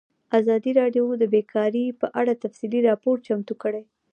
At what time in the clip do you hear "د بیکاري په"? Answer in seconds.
1.21-2.07